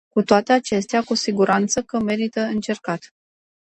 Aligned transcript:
Cu 0.09 0.23
toate 0.23 0.53
acestea, 0.53 1.01
cu 1.03 1.13
siguranță 1.13 1.81
că 1.81 1.99
merită 1.99 2.39
încercat. 2.41 3.13